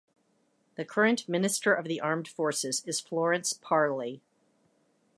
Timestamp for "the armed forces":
1.85-2.81